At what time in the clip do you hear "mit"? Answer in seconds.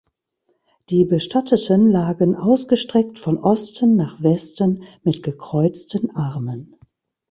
5.03-5.21